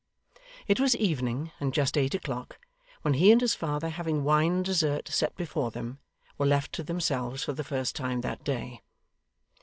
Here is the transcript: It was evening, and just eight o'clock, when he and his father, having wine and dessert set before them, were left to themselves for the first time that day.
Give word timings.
It 0.65 0.79
was 0.79 0.95
evening, 0.95 1.51
and 1.59 1.75
just 1.75 1.95
eight 1.95 2.15
o'clock, 2.15 2.57
when 3.03 3.13
he 3.13 3.31
and 3.31 3.39
his 3.39 3.53
father, 3.53 3.89
having 3.89 4.23
wine 4.23 4.51
and 4.53 4.65
dessert 4.65 5.07
set 5.09 5.35
before 5.35 5.69
them, 5.69 5.99
were 6.39 6.47
left 6.47 6.73
to 6.73 6.83
themselves 6.83 7.43
for 7.43 7.53
the 7.53 7.63
first 7.63 7.95
time 7.95 8.21
that 8.21 8.43
day. 8.43 8.81